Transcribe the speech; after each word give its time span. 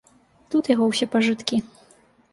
Тут 0.55 0.71
яго 0.75 0.87
ўсе 0.93 1.05
пажыткі. 1.17 1.63